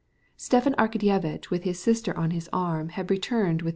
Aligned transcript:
Stepan 0.35 0.73
Arkadyevitch, 0.79 1.51
with 1.51 1.61
his 1.61 1.77
sister 1.79 2.17
on 2.17 2.31
his 2.31 2.49
arm, 2.51 2.89
turned 2.89 3.63
back. 3.63 3.69